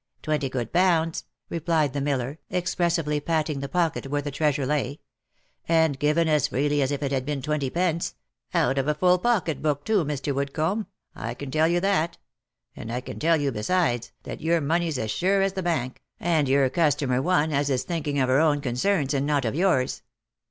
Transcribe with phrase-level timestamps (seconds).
[0.23, 4.99] "Twenty good pounds," replied the miller, expressively patting the pocket where the treasure lay,"
[5.67, 8.15] and given as freely as if it had been twenty pence—
[8.55, 10.33] out of a full pocket book, too, Mr.
[10.33, 12.17] Woodcomb, I can tell you that—
[12.75, 16.49] and I can tell you besides, that your money's as sure as the bank, and
[16.49, 20.01] your customer One as is thinking of her own concerns and not of yours."